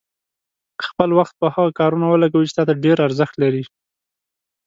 [0.87, 3.63] خپل وخت په هغه کارونو ولګوئ چې تا ته ډېر ارزښت لري.